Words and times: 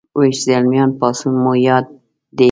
ويښ 0.17 0.37
زلميان 0.47 0.89
پاڅون 0.99 1.33
مو 1.43 1.53
یاد 1.67 1.85
دی 2.35 2.39